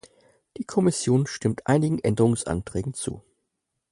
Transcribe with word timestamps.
Die 0.57 0.63
Kommission 0.63 1.27
stimmt 1.27 1.67
einigen 1.67 1.99
Änderungsanträgen 1.99 2.95
zu. 2.95 3.21